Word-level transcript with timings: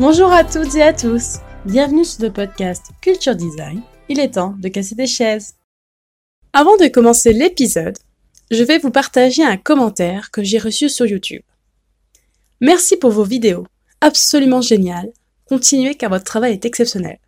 Bonjour 0.00 0.32
à 0.32 0.44
toutes 0.44 0.74
et 0.76 0.82
à 0.82 0.94
tous, 0.94 1.40
bienvenue 1.66 2.06
sur 2.06 2.22
le 2.22 2.32
podcast 2.32 2.86
Culture 3.02 3.36
Design. 3.36 3.82
Il 4.08 4.18
est 4.18 4.30
temps 4.30 4.54
de 4.58 4.68
casser 4.68 4.94
des 4.94 5.06
chaises. 5.06 5.56
Avant 6.54 6.76
de 6.78 6.88
commencer 6.88 7.34
l'épisode, 7.34 7.98
je 8.50 8.64
vais 8.64 8.78
vous 8.78 8.90
partager 8.90 9.44
un 9.44 9.58
commentaire 9.58 10.30
que 10.30 10.42
j'ai 10.42 10.58
reçu 10.58 10.88
sur 10.88 11.06
YouTube. 11.06 11.42
Merci 12.62 12.96
pour 12.96 13.10
vos 13.10 13.24
vidéos, 13.24 13.66
absolument 14.00 14.62
géniales. 14.62 15.12
Continuez 15.46 15.96
car 15.96 16.08
votre 16.08 16.24
travail 16.24 16.54
est 16.54 16.64
exceptionnel. 16.64 17.18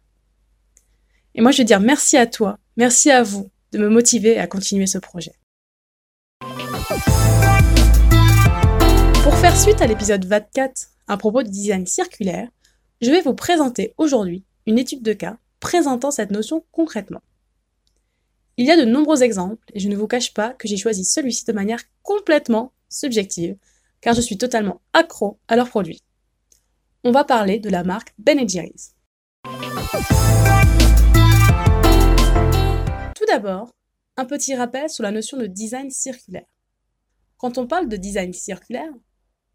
Et 1.34 1.42
moi 1.42 1.50
je 1.50 1.58
veux 1.58 1.64
dire 1.64 1.80
merci 1.80 2.16
à 2.16 2.26
toi, 2.26 2.58
merci 2.78 3.10
à 3.10 3.22
vous 3.22 3.50
de 3.72 3.78
me 3.78 3.90
motiver 3.90 4.38
à 4.38 4.46
continuer 4.46 4.86
ce 4.86 4.98
projet. 4.98 5.32
Pour 9.22 9.34
faire 9.36 9.58
suite 9.58 9.80
à 9.80 9.86
l'épisode 9.86 10.24
24 10.24 10.88
à 11.06 11.16
propos 11.16 11.42
du 11.42 11.50
design 11.50 11.86
circulaire, 11.86 12.48
je 13.00 13.10
vais 13.10 13.20
vous 13.20 13.34
présenter 13.34 13.94
aujourd'hui 13.98 14.44
une 14.66 14.78
étude 14.78 15.02
de 15.02 15.12
cas 15.12 15.38
présentant 15.60 16.10
cette 16.10 16.30
notion 16.30 16.64
concrètement. 16.72 17.20
Il 18.56 18.66
y 18.66 18.70
a 18.70 18.76
de 18.76 18.84
nombreux 18.84 19.22
exemples 19.22 19.64
et 19.74 19.80
je 19.80 19.88
ne 19.88 19.96
vous 19.96 20.06
cache 20.06 20.34
pas 20.34 20.50
que 20.50 20.66
j'ai 20.66 20.76
choisi 20.76 21.04
celui-ci 21.04 21.44
de 21.44 21.52
manière 21.52 21.82
complètement 22.02 22.72
subjective 22.88 23.56
car 24.00 24.14
je 24.14 24.20
suis 24.20 24.38
totalement 24.38 24.80
accro 24.92 25.38
à 25.48 25.56
leurs 25.56 25.68
produits. 25.68 26.02
On 27.04 27.12
va 27.12 27.24
parler 27.24 27.58
de 27.58 27.70
la 27.70 27.84
marque 27.84 28.12
Ben 28.18 28.48
Jerry's. 28.48 28.94
Tout 33.14 33.26
d'abord, 33.26 33.70
un 34.16 34.24
petit 34.24 34.54
rappel 34.54 34.90
sur 34.90 35.02
la 35.02 35.10
notion 35.10 35.38
de 35.38 35.46
design 35.46 35.90
circulaire. 35.90 36.46
Quand 37.42 37.58
on 37.58 37.66
parle 37.66 37.88
de 37.88 37.96
design 37.96 38.32
circulaire, 38.32 38.92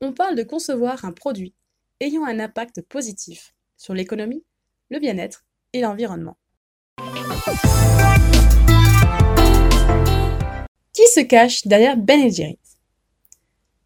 on 0.02 0.12
parle 0.12 0.36
de 0.36 0.44
concevoir 0.44 1.06
un 1.06 1.14
produit 1.14 1.54
ayant 2.02 2.26
un 2.26 2.38
impact 2.38 2.82
positif 2.82 3.56
sur 3.78 3.94
l'économie, 3.94 4.44
le 4.90 5.00
bien-être 5.00 5.46
et 5.72 5.80
l'environnement. 5.80 6.36
Qui 10.92 11.08
se 11.14 11.22
cache 11.22 11.66
derrière 11.66 11.96
Ben 11.96 12.30
Jerry's? 12.30 12.78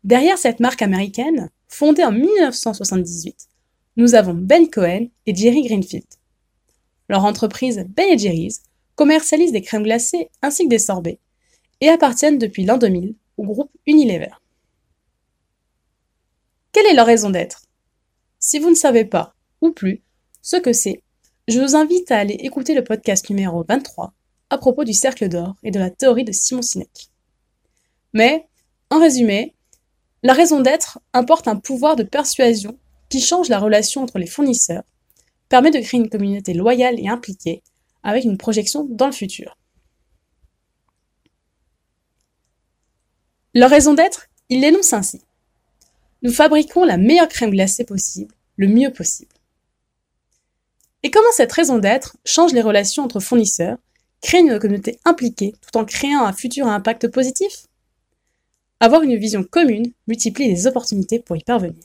Derrière 0.04 0.40
cette 0.40 0.62
marque 0.62 0.82
américaine, 0.82 1.52
fondée 1.68 2.04
en 2.04 2.12
1978, 2.12 3.50
nous 3.98 4.16
avons 4.16 4.34
Ben 4.34 4.68
Cohen 4.68 5.10
et 5.28 5.36
Jerry 5.36 5.62
Greenfield. 5.62 6.08
Leur 7.08 7.24
entreprise 7.24 7.86
Ben 7.88 8.18
Jerry's 8.18 8.64
commercialise 8.96 9.52
des 9.52 9.62
crèmes 9.62 9.84
glacées 9.84 10.32
ainsi 10.42 10.64
que 10.64 10.70
des 10.70 10.80
sorbets 10.80 11.20
et 11.82 11.90
appartiennent 11.90 12.40
depuis 12.40 12.66
l'an 12.66 12.80
2000 12.80 13.14
groupe 13.44 13.72
Unilever. 13.86 14.32
Quelle 16.72 16.86
est 16.86 16.94
leur 16.94 17.06
raison 17.06 17.30
d'être? 17.30 17.64
Si 18.40 18.60
vous 18.60 18.70
ne 18.70 18.76
savez 18.76 19.06
pas, 19.06 19.36
ou 19.62 19.72
plus, 19.72 20.02
ce 20.42 20.58
que 20.58 20.74
c'est, 20.74 21.04
je 21.48 21.60
vous 21.60 21.76
invite 21.76 22.12
à 22.12 22.18
aller 22.18 22.36
écouter 22.36 22.74
le 22.74 22.84
podcast 22.84 23.30
numéro 23.30 23.64
23 23.68 24.14
à 24.50 24.58
propos 24.58 24.84
du 24.84 24.94
cercle 24.94 25.30
d'or 25.30 25.56
et 25.64 25.72
de 25.72 25.80
la 25.80 25.90
théorie 25.90 26.24
de 26.24 26.32
Simon 26.32 26.62
Sinek. 26.62 27.10
Mais, 28.14 28.48
en 28.90 29.00
résumé, 29.00 29.56
la 30.24 30.34
raison 30.34 30.60
d'être 30.60 31.00
importe 31.14 31.48
un 31.48 31.56
pouvoir 31.56 31.96
de 31.96 32.04
persuasion 32.04 32.78
qui 33.10 33.20
change 33.20 33.50
la 33.50 33.60
relation 33.60 34.02
entre 34.02 34.20
les 34.20 34.28
fournisseurs, 34.28 34.84
permet 35.50 35.72
de 35.72 35.80
créer 35.80 36.00
une 36.00 36.10
communauté 36.10 36.54
loyale 36.54 37.00
et 37.00 37.10
impliquée, 37.10 37.62
avec 38.04 38.24
une 38.24 38.38
projection 38.38 38.86
dans 38.90 39.08
le 39.08 39.12
futur. 39.12 39.58
Leur 43.54 43.70
raison 43.70 43.94
d'être, 43.94 44.28
ils 44.50 44.62
l'énoncent 44.62 44.96
ainsi. 44.96 45.22
Nous 46.22 46.32
fabriquons 46.32 46.86
la 46.86 46.98
meilleure 46.98 47.28
crème 47.28 47.52
glacée 47.52 47.84
possible, 47.84 48.34
le 48.56 48.68
mieux 48.68 48.92
possible. 48.92 49.34
Et 51.04 51.12
comment 51.12 51.32
cette 51.34 51.52
raison 51.52 51.78
d'être 51.78 52.16
change 52.24 52.54
les 52.54 52.62
relations 52.62 53.04
entre 53.04 53.20
fournisseurs, 53.20 53.78
crée 54.22 54.40
une 54.40 54.60
communauté 54.60 55.00
impliquée 55.04 55.56
tout 55.62 55.78
en 55.78 55.84
créant 55.84 56.24
un 56.24 56.34
futur 56.34 56.68
impact 56.68 57.08
positif? 57.08 57.66
Avoir 58.80 59.02
une 59.02 59.18
vision 59.18 59.44
commune 59.44 59.92
multiplie 60.08 60.48
les 60.48 60.68
opportunités 60.68 61.20
pour 61.20 61.36
y 61.36 61.44
parvenir. 61.44 61.84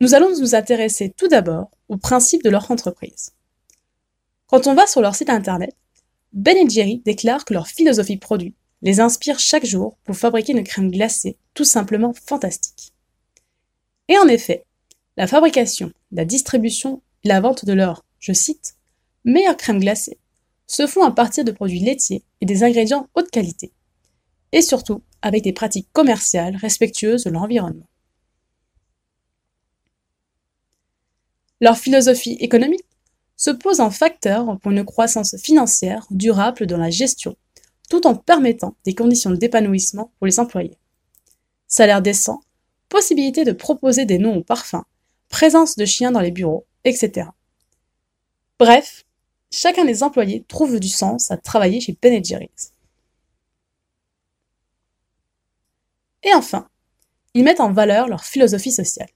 Nous 0.00 0.14
allons 0.14 0.36
nous 0.36 0.54
intéresser 0.56 1.10
tout 1.16 1.28
d'abord 1.28 1.70
aux 1.88 1.96
principes 1.96 2.42
de 2.42 2.50
leur 2.50 2.70
entreprise. 2.70 3.32
Quand 4.46 4.66
on 4.66 4.74
va 4.74 4.86
sur 4.86 5.00
leur 5.00 5.14
site 5.14 5.30
internet, 5.30 5.76
Ben 6.32 6.68
Jerry 6.68 7.02
déclare 7.04 7.44
que 7.44 7.52
leur 7.52 7.66
philosophie 7.66 8.16
produit 8.16 8.54
les 8.80 9.00
inspire 9.00 9.38
chaque 9.38 9.66
jour 9.66 9.96
pour 10.04 10.16
fabriquer 10.16 10.52
une 10.52 10.64
crème 10.64 10.90
glacée 10.90 11.36
tout 11.54 11.64
simplement 11.64 12.12
fantastique. 12.14 12.92
Et 14.08 14.18
en 14.18 14.26
effet, 14.28 14.64
la 15.16 15.26
fabrication, 15.26 15.92
la 16.10 16.24
distribution 16.24 17.02
et 17.22 17.28
la 17.28 17.40
vente 17.40 17.64
de 17.64 17.72
leur, 17.72 18.04
je 18.18 18.32
cite, 18.32 18.76
meilleure 19.24 19.56
crème 19.56 19.78
glacée 19.78 20.18
se 20.66 20.86
font 20.86 21.04
à 21.04 21.10
partir 21.10 21.44
de 21.44 21.52
produits 21.52 21.80
laitiers 21.80 22.24
et 22.40 22.46
des 22.46 22.64
ingrédients 22.64 23.08
haute 23.14 23.30
qualité, 23.30 23.72
et 24.52 24.62
surtout 24.62 25.02
avec 25.20 25.42
des 25.44 25.52
pratiques 25.52 25.88
commerciales 25.92 26.56
respectueuses 26.56 27.24
de 27.24 27.30
l'environnement. 27.30 27.86
Leur 31.60 31.76
philosophie 31.76 32.36
économique 32.40 32.84
se 33.42 33.50
pose 33.50 33.80
en 33.80 33.90
facteur 33.90 34.56
pour 34.60 34.70
une 34.70 34.84
croissance 34.84 35.36
financière 35.36 36.06
durable 36.12 36.64
dans 36.64 36.76
la 36.76 36.90
gestion, 36.90 37.36
tout 37.90 38.06
en 38.06 38.14
permettant 38.14 38.76
des 38.84 38.94
conditions 38.94 39.32
d'épanouissement 39.32 40.12
pour 40.16 40.28
les 40.28 40.38
employés. 40.38 40.78
Salaire 41.66 42.02
décent, 42.02 42.40
possibilité 42.88 43.42
de 43.42 43.50
proposer 43.50 44.04
des 44.04 44.18
noms 44.18 44.36
aux 44.36 44.44
parfums, 44.44 44.84
présence 45.28 45.74
de 45.74 45.84
chiens 45.84 46.12
dans 46.12 46.20
les 46.20 46.30
bureaux, 46.30 46.66
etc. 46.84 47.30
Bref, 48.60 49.04
chacun 49.50 49.86
des 49.86 50.04
employés 50.04 50.44
trouve 50.46 50.78
du 50.78 50.86
sens 50.86 51.32
à 51.32 51.36
travailler 51.36 51.80
chez 51.80 51.98
Ben. 52.00 52.22
Et 56.22 56.32
enfin, 56.32 56.68
ils 57.34 57.42
mettent 57.42 57.58
en 57.58 57.72
valeur 57.72 58.06
leur 58.06 58.22
philosophie 58.22 58.70
sociale. 58.70 59.10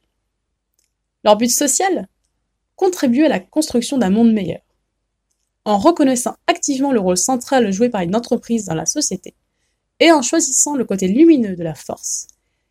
Leur 1.23 1.37
but 1.37 1.49
social? 1.49 2.09
Contribuer 2.77 3.27
à 3.27 3.31
la 3.31 3.41
construction 3.41 3.99
d'un 3.99 4.11
monde 4.11 4.33
meilleur. 4.33 4.61
En 5.65 5.79
reconnaissant 5.79 6.37
activement 6.47 6.93
le 6.93 7.01
rôle 7.01 7.17
central 7.17 7.73
joué 7.73 7.89
par 7.89 8.03
une 8.03 8.15
entreprise 8.15 8.67
dans 8.67 8.75
la 8.75 8.87
société 8.87 9.35
et 9.99 10.13
en 10.13 10.23
choisissant 10.23 10.77
le 10.77 10.85
côté 10.85 11.09
lumineux 11.09 11.57
de 11.57 11.63
la 11.63 11.75
force, 11.75 12.29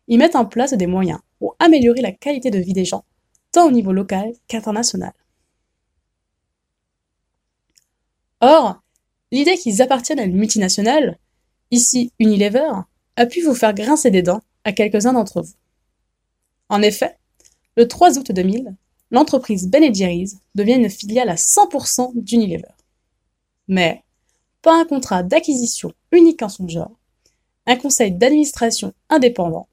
ils 0.08 0.18
mettent 0.18 0.36
en 0.36 0.46
place 0.46 0.72
des 0.72 0.86
moyens 0.86 1.18
pour 1.38 1.56
améliorer 1.58 2.00
la 2.00 2.12
qualité 2.12 2.50
de 2.50 2.58
vie 2.58 2.72
des 2.72 2.84
gens, 2.84 3.04
tant 3.52 3.66
au 3.66 3.72
niveau 3.72 3.92
local 3.92 4.32
qu'international. 4.46 5.12
Or, 8.40 8.80
l'idée 9.32 9.56
qu'ils 9.56 9.82
appartiennent 9.82 10.20
à 10.20 10.24
une 10.24 10.36
multinationale, 10.36 11.18
ici 11.70 12.12
Unilever, 12.18 12.70
a 13.16 13.26
pu 13.26 13.40
vous 13.42 13.54
faire 13.54 13.74
grincer 13.74 14.10
des 14.10 14.22
dents 14.22 14.42
à 14.64 14.72
quelques-uns 14.72 15.14
d'entre 15.14 15.42
vous. 15.42 15.54
En 16.68 16.80
effet, 16.82 17.16
le 17.76 17.88
3 17.88 18.18
août 18.18 18.30
2000, 18.30 18.74
l'entreprise 19.10 19.68
Ben 19.68 19.94
Jerry's 19.94 20.38
devient 20.54 20.74
une 20.74 20.90
filiale 20.90 21.28
à 21.28 21.34
100% 21.34 22.12
d'Unilever. 22.14 22.74
Mais, 23.68 24.02
pas 24.62 24.80
un 24.80 24.84
contrat 24.84 25.22
d'acquisition 25.22 25.92
unique 26.12 26.42
en 26.42 26.48
son 26.48 26.68
genre, 26.68 26.98
un 27.66 27.76
conseil 27.76 28.12
d'administration 28.12 28.92
indépendant, 29.08 29.68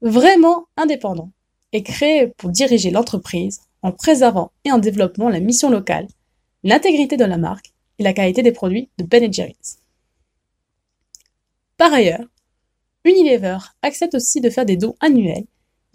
vraiment 0.00 0.66
indépendant, 0.76 1.30
est 1.72 1.82
créé 1.82 2.28
pour 2.28 2.50
diriger 2.50 2.90
l'entreprise 2.90 3.60
en 3.82 3.92
préservant 3.92 4.52
et 4.64 4.72
en 4.72 4.78
développant 4.78 5.28
la 5.28 5.40
mission 5.40 5.70
locale, 5.70 6.08
l'intégrité 6.64 7.16
de 7.16 7.24
la 7.24 7.38
marque 7.38 7.72
et 7.98 8.02
la 8.02 8.12
qualité 8.12 8.42
des 8.42 8.52
produits 8.52 8.90
de 8.98 9.04
Ben 9.04 9.32
Jerry's. 9.32 9.78
Par 11.76 11.92
ailleurs, 11.92 12.24
Unilever 13.04 13.58
accepte 13.82 14.14
aussi 14.14 14.40
de 14.40 14.50
faire 14.50 14.66
des 14.66 14.76
dons 14.76 14.96
annuels, 15.00 15.46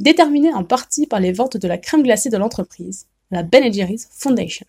déterminés 0.01 0.53
en 0.53 0.63
partie 0.63 1.07
par 1.07 1.19
les 1.19 1.31
ventes 1.31 1.57
de 1.57 1.67
la 1.67 1.77
crème 1.77 2.03
glacée 2.03 2.29
de 2.29 2.37
l'entreprise, 2.37 3.07
la 3.29 3.43
Ben 3.43 3.71
Jerry's 3.71 4.09
Foundation. 4.11 4.65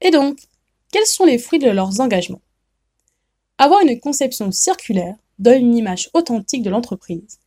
Et 0.00 0.10
donc, 0.10 0.38
quels 0.92 1.06
sont 1.06 1.24
les 1.24 1.38
fruits 1.38 1.58
de 1.58 1.70
leurs 1.70 2.00
engagements? 2.00 2.42
Avoir 3.56 3.80
une 3.80 3.98
conception 3.98 4.52
circulaire 4.52 5.16
donne 5.38 5.62
une 5.62 5.76
image 5.76 6.10
authentique 6.12 6.62
de 6.62 6.70
l'entreprise 6.70 7.38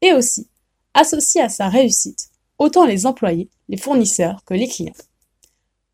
et 0.00 0.12
aussi, 0.12 0.48
associer 0.94 1.42
à 1.42 1.48
sa 1.48 1.68
réussite, 1.68 2.30
autant 2.58 2.86
les 2.86 3.06
employés, 3.06 3.50
les 3.68 3.76
fournisseurs 3.76 4.42
que 4.44 4.54
les 4.54 4.68
clients. 4.68 4.94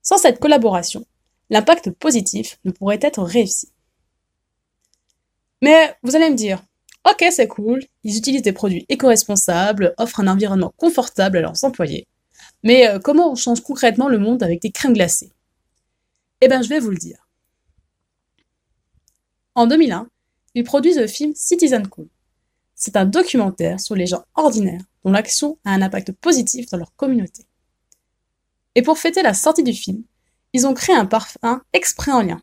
Sans 0.03 0.19
cette 0.19 0.39
collaboration, 0.39 1.05
l'impact 1.51 1.91
positif 1.91 2.59
ne 2.65 2.71
pourrait 2.71 3.01
être 3.03 3.23
réussi. 3.23 3.69
Mais 5.61 5.95
vous 6.03 6.15
allez 6.15 6.31
me 6.31 6.37
dire, 6.37 6.63
ok 7.05 7.25
c'est 7.31 7.49
cool, 7.49 7.83
ils 8.03 8.17
utilisent 8.17 8.43
des 8.43 8.53
produits 8.53 8.87
éco-responsables, 8.89 9.95
offrent 9.99 10.21
un 10.21 10.29
environnement 10.29 10.73
confortable 10.77 11.39
à 11.39 11.41
leurs 11.43 11.65
employés. 11.65 12.07
Mais 12.63 12.89
euh, 12.89 12.99
comment 12.99 13.31
on 13.31 13.35
change 13.35 13.61
concrètement 13.61 14.09
le 14.09 14.19
monde 14.19 14.43
avec 14.43 14.61
des 14.63 14.71
crèmes 14.71 14.95
glacées? 14.95 15.31
Eh 16.41 16.49
bien, 16.49 16.63
je 16.63 16.69
vais 16.69 16.81
vous 16.81 16.91
le 16.91 16.97
dire. 16.97 17.29
En 19.55 19.67
2001, 19.67 20.09
ils 20.55 20.65
produisent 20.65 20.99
le 20.99 21.07
film 21.07 21.33
Citizen 21.35 21.87
Cool. 21.87 22.09
C'est 22.75 22.97
un 22.97 23.05
documentaire 23.05 23.81
sur 23.81 23.95
les 23.95 24.07
gens 24.07 24.25
ordinaires 24.35 24.83
dont 25.05 25.13
l'action 25.13 25.59
a 25.65 25.71
un 25.71 25.83
impact 25.83 26.13
positif 26.13 26.69
dans 26.71 26.79
leur 26.79 26.95
communauté. 26.97 27.47
Et 28.75 28.83
pour 28.83 28.99
fêter 28.99 29.23
la 29.23 29.35
sortie 29.35 29.63
du 29.63 29.73
film, 29.73 30.03
ils 30.53 30.67
ont 30.67 30.75
créé 30.75 30.95
un 30.97 31.07
parfum 31.07 31.63
exprès 31.73 32.13
en 32.13 32.23
lien. 32.23 32.43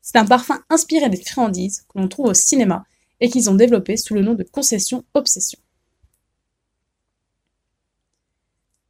C'est 0.00 0.16
un 0.16 0.24
parfum 0.24 0.62
inspiré 0.70 1.08
des 1.08 1.22
friandises 1.22 1.82
que 1.88 1.98
l'on 1.98 2.08
trouve 2.08 2.26
au 2.26 2.34
cinéma 2.34 2.84
et 3.24 3.28
qu'ils 3.30 3.48
ont 3.48 3.54
développé 3.54 3.96
sous 3.96 4.12
le 4.12 4.20
nom 4.20 4.34
de 4.34 4.42
Concession 4.42 5.02
Obsession. 5.14 5.58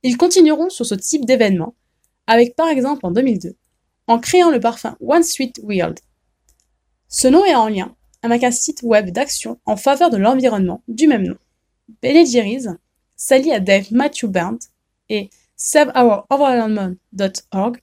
Ils 0.03 0.17
continueront 0.17 0.71
sur 0.71 0.85
ce 0.85 0.97
type 0.97 1.25
d'événement 1.25 1.77
avec 2.27 2.57
par 2.57 2.67
exemple 2.67 3.07
en 3.07 3.13
2002 3.13 3.55
en 4.09 4.19
créant 4.19 4.51
le 4.51 4.59
parfum 4.59 4.97
One 4.99 5.23
Sweet 5.23 5.61
World. 5.63 6.01
Ce 7.09 7.29
nom 7.29 7.45
est 7.45 7.55
en 7.55 7.69
lien 7.69 7.95
avec 8.23 8.43
un 8.43 8.51
site 8.51 8.83
web 8.83 9.11
d'action 9.11 9.61
en 9.67 9.77
faveur 9.77 10.11
de 10.11 10.17
l'environnement 10.17 10.83
du 10.89 11.07
même 11.07 11.29
nom. 11.29 11.39
Ben 12.03 12.27
Jerry's 12.27 12.67
s'allie 13.15 13.53
à 13.53 13.61
Dave 13.61 13.93
Matthew 13.93 14.25
Band 14.25 14.59
et 15.11 15.31
SaveOurEnvironment.org 15.57 17.81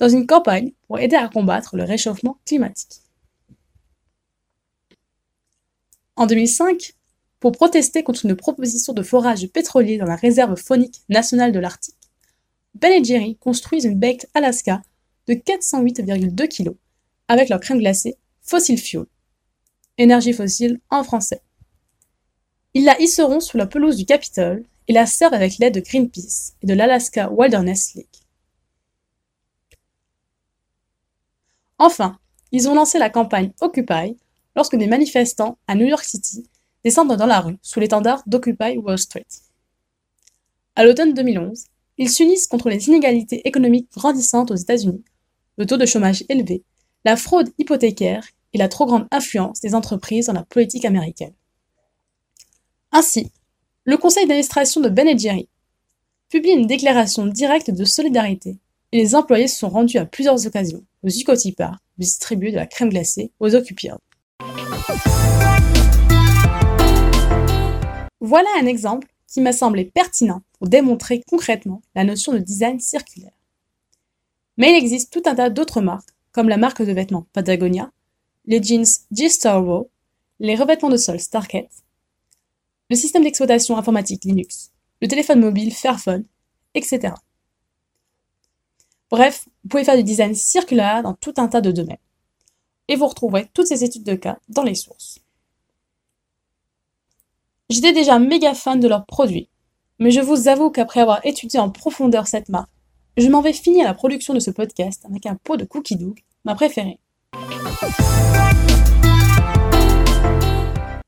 dans 0.00 0.08
une 0.08 0.26
campagne 0.26 0.72
pour 0.88 0.98
aider 0.98 1.14
à 1.14 1.28
combattre 1.28 1.76
le 1.76 1.84
réchauffement 1.84 2.38
climatique. 2.44 3.02
En 6.16 6.26
2005, 6.26 6.94
pour 7.40 7.52
protester 7.52 8.02
contre 8.02 8.26
une 8.26 8.36
proposition 8.36 8.92
de 8.92 9.02
forage 9.02 9.46
pétrolier 9.48 9.96
dans 9.98 10.06
la 10.06 10.16
réserve 10.16 10.56
faunique 10.56 11.02
nationale 11.08 11.52
de 11.52 11.58
l'Arctique, 11.58 11.96
Ben 12.74 13.04
Jerry 13.04 13.36
construisent 13.36 13.84
une 13.84 13.98
baked 13.98 14.28
Alaska 14.34 14.82
de 15.26 15.34
408,2 15.34 16.48
kg 16.48 16.76
avec 17.28 17.48
leur 17.48 17.60
crème 17.60 17.78
glacée 17.78 18.16
Fossil 18.42 18.78
Fuel, 18.78 19.06
énergie 19.98 20.32
fossile 20.32 20.80
en 20.90 21.02
français. 21.02 21.42
Ils 22.74 22.84
la 22.84 23.00
hisseront 23.00 23.40
sous 23.40 23.56
la 23.56 23.66
pelouse 23.66 23.96
du 23.96 24.04
Capitole 24.04 24.64
et 24.88 24.92
la 24.92 25.06
servent 25.06 25.34
avec 25.34 25.58
l'aide 25.58 25.74
de 25.74 25.80
Greenpeace 25.80 26.54
et 26.62 26.66
de 26.66 26.74
l'Alaska 26.74 27.30
Wilderness 27.30 27.94
League. 27.94 28.06
Enfin, 31.78 32.18
ils 32.52 32.68
ont 32.68 32.74
lancé 32.74 32.98
la 32.98 33.10
campagne 33.10 33.52
Occupy 33.60 34.16
lorsque 34.56 34.76
des 34.76 34.86
manifestants 34.86 35.58
à 35.66 35.74
New 35.74 35.86
York 35.86 36.04
City 36.04 36.48
descendent 36.84 37.16
dans 37.16 37.26
la 37.26 37.40
rue 37.40 37.58
sous 37.62 37.80
l'étendard 37.80 38.22
d'Occupy 38.26 38.76
Wall 38.78 38.98
Street. 38.98 39.26
À 40.74 40.84
l'automne 40.84 41.14
2011, 41.14 41.64
ils 41.98 42.10
s'unissent 42.10 42.46
contre 42.46 42.70
les 42.70 42.88
inégalités 42.88 43.46
économiques 43.46 43.90
grandissantes 43.94 44.50
aux 44.50 44.56
États-Unis, 44.56 45.04
le 45.58 45.66
taux 45.66 45.76
de 45.76 45.86
chômage 45.86 46.24
élevé, 46.28 46.64
la 47.04 47.16
fraude 47.16 47.50
hypothécaire 47.58 48.26
et 48.52 48.58
la 48.58 48.68
trop 48.68 48.86
grande 48.86 49.06
influence 49.10 49.60
des 49.60 49.74
entreprises 49.74 50.26
dans 50.26 50.32
la 50.32 50.44
politique 50.44 50.84
américaine. 50.84 51.34
Ainsi, 52.90 53.30
le 53.84 53.96
conseil 53.96 54.26
d'administration 54.26 54.80
de 54.80 54.88
Ben 54.88 55.18
Jerry 55.18 55.48
publie 56.28 56.50
une 56.50 56.66
déclaration 56.66 57.26
directe 57.26 57.70
de 57.70 57.84
solidarité 57.84 58.58
et 58.92 58.98
les 58.98 59.14
employés 59.14 59.48
se 59.48 59.58
sont 59.58 59.68
rendus 59.68 59.98
à 59.98 60.06
plusieurs 60.06 60.46
occasions 60.46 60.84
aux 61.02 61.08
pour 61.08 61.78
distribuer 61.98 62.50
de 62.52 62.56
la 62.56 62.66
crème 62.66 62.90
glacée 62.90 63.32
aux 63.40 63.54
occupants. 63.54 63.98
Voilà 68.20 68.48
un 68.60 68.66
exemple 68.66 69.08
qui 69.26 69.40
m'a 69.40 69.52
semblé 69.52 69.84
pertinent 69.84 70.42
pour 70.58 70.68
démontrer 70.68 71.22
concrètement 71.28 71.82
la 71.94 72.04
notion 72.04 72.32
de 72.32 72.38
design 72.38 72.80
circulaire. 72.80 73.32
Mais 74.56 74.70
il 74.70 74.76
existe 74.76 75.12
tout 75.12 75.22
un 75.26 75.34
tas 75.34 75.50
d'autres 75.50 75.80
marques, 75.80 76.10
comme 76.30 76.48
la 76.48 76.56
marque 76.56 76.82
de 76.82 76.92
vêtements 76.92 77.26
Patagonia, 77.32 77.90
les 78.46 78.62
jeans 78.62 78.84
G-Star 79.10 79.64
les 80.40 80.56
revêtements 80.56 80.90
de 80.90 80.96
sol 80.96 81.20
Starket, 81.20 81.68
le 82.90 82.96
système 82.96 83.22
d'exploitation 83.22 83.76
informatique 83.76 84.24
Linux, 84.24 84.70
le 85.00 85.08
téléphone 85.08 85.40
mobile 85.40 85.72
Fairphone, 85.72 86.24
etc. 86.74 87.14
Bref, 89.10 89.48
vous 89.62 89.68
pouvez 89.68 89.84
faire 89.84 89.96
du 89.96 90.04
design 90.04 90.34
circulaire 90.34 91.02
dans 91.02 91.14
tout 91.14 91.34
un 91.36 91.48
tas 91.48 91.60
de 91.60 91.70
domaines. 91.70 91.96
Et 92.92 92.94
vous 92.94 93.06
retrouverez 93.06 93.48
toutes 93.54 93.68
ces 93.68 93.84
études 93.84 94.04
de 94.04 94.14
cas 94.14 94.36
dans 94.50 94.64
les 94.64 94.74
sources. 94.74 95.18
J'étais 97.70 97.94
déjà 97.94 98.18
méga 98.18 98.52
fan 98.52 98.80
de 98.80 98.86
leurs 98.86 99.06
produits, 99.06 99.48
mais 99.98 100.10
je 100.10 100.20
vous 100.20 100.46
avoue 100.46 100.68
qu'après 100.68 101.00
avoir 101.00 101.24
étudié 101.24 101.58
en 101.58 101.70
profondeur 101.70 102.26
cette 102.26 102.50
marque, 102.50 102.68
je 103.16 103.28
m'en 103.28 103.40
vais 103.40 103.54
finir 103.54 103.86
la 103.86 103.94
production 103.94 104.34
de 104.34 104.40
ce 104.40 104.50
podcast 104.50 105.06
avec 105.06 105.24
un 105.24 105.36
pot 105.36 105.56
de 105.56 105.64
Cookie 105.64 105.96
Doug, 105.96 106.20
ma 106.44 106.54
préférée. 106.54 106.98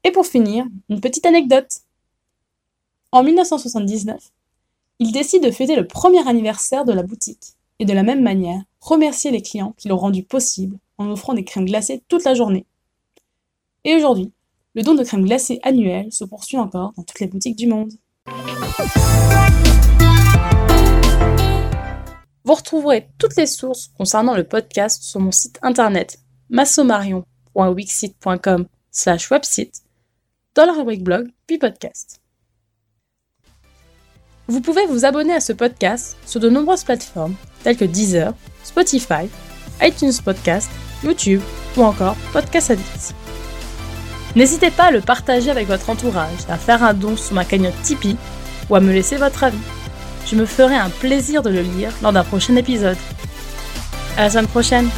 Et 0.05 0.11
pour 0.11 0.25
finir, 0.25 0.65
une 0.89 1.03
petite 1.03 1.27
anecdote. 1.27 1.69
En 3.13 3.23
1979, 3.23 4.33
il 5.01 5.13
décide 5.13 5.45
de 5.45 5.51
fêter 5.51 5.77
le 5.77 5.87
premier 5.87 6.27
anniversaire 6.27 6.87
de 6.87 6.95
la 6.95 7.03
boutique 7.03 7.59
et 7.79 7.85
de 7.85 7.93
la 7.93 8.05
même 8.05 8.23
manière 8.23 8.63
remercier 8.81 9.31
les 9.31 9.43
clients 9.43 9.75
qui 9.77 9.89
l'ont 9.89 9.99
rendu 9.99 10.23
possible 10.23 10.79
en 10.99 11.11
offrant 11.11 11.35
des 11.35 11.45
crèmes 11.45 11.67
glacées 11.67 12.03
toute 12.09 12.25
la 12.25 12.35
journée. 12.35 12.67
Et 13.85 13.95
aujourd'hui, 13.95 14.33
le 14.75 14.83
don 14.83 14.95
de 14.95 15.05
crème 15.05 15.25
glacée 15.25 15.61
annuel 15.63 16.13
se 16.13 16.25
poursuit 16.25 16.59
encore 16.59 16.93
dans 16.97 17.03
toutes 17.03 17.21
les 17.21 17.29
boutiques 17.29 17.57
du 17.57 17.67
monde. 17.67 17.93
Vous 22.45 22.55
retrouverez 22.55 23.09
toutes 23.19 23.37
les 23.37 23.47
sources 23.47 23.91
concernant 23.97 24.35
le 24.35 24.45
podcast 24.45 25.03
sur 25.03 25.21
mon 25.21 25.33
site 25.33 25.59
internet 25.63 26.19
massomarion.wixit.com 26.51 28.67
slash 28.91 29.31
website 29.31 29.83
dans 30.55 30.67
la 30.67 30.73
rubrique 30.73 31.03
blog 31.03 31.31
puis 31.47 31.57
podcast. 31.59 32.21
Vous 34.47 34.61
pouvez 34.61 34.85
vous 34.87 35.07
abonner 35.07 35.33
à 35.33 35.41
ce 35.41 35.55
podcast 35.55 36.19
sur 36.27 36.39
de 36.39 36.51
nombreuses 36.51 36.85
plateformes 36.85 37.35
telles 37.63 37.79
que 37.79 37.87
Deezer, 37.87 38.35
Spotify, 38.63 39.31
iTunes 39.83 40.13
Podcast, 40.25 40.71
YouTube 41.03 41.41
ou 41.77 41.83
encore 41.83 42.17
Podcast 42.33 42.71
Addict. 42.71 43.15
N'hésitez 44.37 44.71
pas 44.71 44.85
à 44.85 44.91
le 44.91 45.01
partager 45.01 45.51
avec 45.51 45.69
votre 45.69 45.91
entourage, 45.91 46.41
à 46.49 46.57
faire 46.57 46.83
un 46.83 46.95
don 46.95 47.17
sur 47.17 47.35
ma 47.35 47.45
cagnotte 47.45 47.81
Tipeee 47.83 48.17
ou 48.69 48.75
à 48.75 48.81
me 48.81 48.93
laisser 48.93 49.17
votre 49.17 49.45
avis. 49.45 49.59
Je 50.27 50.37
me 50.37 50.47
ferai 50.47 50.75
un 50.75 50.91
plaisir 50.91 51.43
de 51.43 51.51
le 51.51 51.63
lire 51.63 51.93
lors 52.03 52.13
d'un 52.13 52.25
prochain 52.25 52.57
épisode. 52.57 52.97
À 54.17 54.23
la 54.23 54.31
semaine 54.31 54.49
prochaine! 54.49 54.89